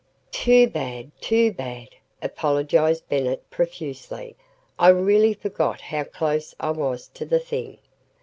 "Too 0.31 0.65
bad, 0.67 1.11
too 1.21 1.51
bad," 1.51 1.89
apologized 2.23 3.07
Bennett 3.07 3.47
profusely. 3.51 4.35
"I 4.79 4.89
really 4.89 5.35
forgot 5.35 5.79
how 5.79 6.05
close 6.05 6.55
I 6.59 6.71
was 6.71 7.07
to 7.13 7.23
the 7.23 7.37
thing." 7.37 7.77